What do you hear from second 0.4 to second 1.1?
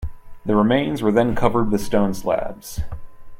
The remains